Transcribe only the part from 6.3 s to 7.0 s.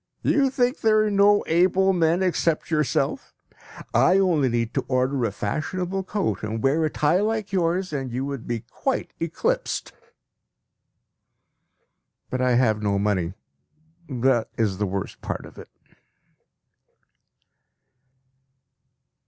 and wear a